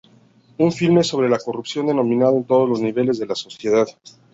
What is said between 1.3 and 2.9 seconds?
corrupción dominando en todos los